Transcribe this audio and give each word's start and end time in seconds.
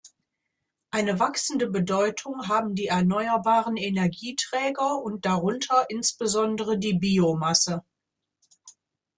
Eine 0.89 1.19
wachsende 1.19 1.67
Bedeutung 1.69 2.47
haben 2.47 2.73
die 2.73 2.87
erneuerbaren 2.87 3.77
Energieträger 3.77 4.97
und 4.97 5.27
darunter 5.27 5.85
insbesondere 5.91 6.79
die 6.79 6.95
Biomasse. 6.97 7.83